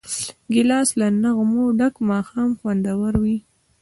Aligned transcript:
ګیلاس 0.53 0.89
له 0.99 1.07
نغمو 1.21 1.63
ډک 1.79 1.95
ماښام 2.09 2.49
خوندوروي. 2.59 3.37